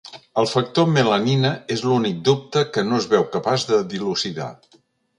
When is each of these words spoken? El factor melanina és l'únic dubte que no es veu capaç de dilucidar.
El 0.43 0.47
factor 0.51 0.87
melanina 0.93 1.51
és 1.77 1.85
l'únic 1.89 2.25
dubte 2.31 2.65
que 2.77 2.87
no 2.89 3.01
es 3.05 3.09
veu 3.15 3.31
capaç 3.39 3.71
de 3.75 3.83
dilucidar. 3.97 4.53